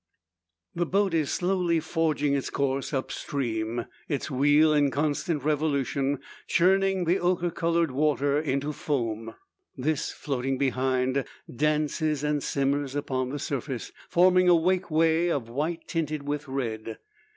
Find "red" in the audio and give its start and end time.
16.47-16.97